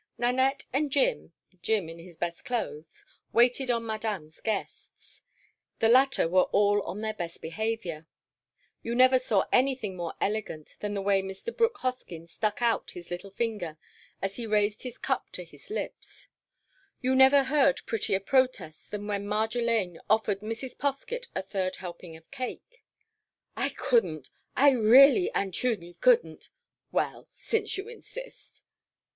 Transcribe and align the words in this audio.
Nanette 0.17 0.65
and 0.73 0.89
Jim—Jim 0.91 1.87
in 1.87 1.99
his 1.99 2.17
best 2.17 2.43
clothes—waited 2.43 3.69
on 3.69 3.85
Madame's 3.85 4.41
guests. 4.41 5.21
The 5.77 5.89
latter 5.89 6.27
were 6.27 6.45
all 6.45 6.81
on 6.81 7.01
their 7.01 7.13
best 7.13 7.39
behaviour. 7.39 8.07
You 8.81 8.95
never 8.95 9.19
saw 9.19 9.45
anything 9.51 9.95
more 9.95 10.15
elegant 10.19 10.75
than 10.79 10.95
the 10.95 11.03
way 11.03 11.21
Mr. 11.21 11.55
Brooke 11.55 11.77
Hoskyn 11.81 12.25
stuck 12.27 12.63
out 12.63 12.89
his 12.89 13.11
little 13.11 13.29
finger 13.29 13.77
as 14.23 14.37
he 14.37 14.47
raised 14.47 14.81
his 14.81 14.97
cup 14.97 15.29
to 15.33 15.43
his 15.43 15.69
lips; 15.69 16.27
you 16.99 17.15
never 17.15 17.43
heard 17.43 17.81
prettier 17.85 18.19
protests 18.21 18.87
than 18.89 19.05
when 19.05 19.27
Marjolaine 19.27 19.99
offered 20.09 20.39
Mrs. 20.39 20.75
Poskett 20.79 21.27
a 21.35 21.43
third 21.43 21.75
helping 21.75 22.17
of 22.17 22.31
cake. 22.31 22.83
"I 23.55 23.69
couldn't! 23.69 24.31
I 24.55 24.71
reely 24.71 25.31
and 25.35 25.53
truly 25.53 25.93
couldn't!—Well, 25.93 27.27
since 27.33 27.77
you 27.77 27.87
insist!" 27.87 28.63